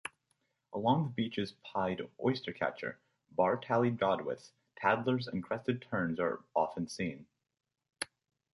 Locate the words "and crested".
5.27-5.83